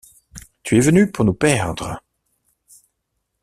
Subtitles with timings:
[0.63, 2.03] Tu es venu pour nous perdre.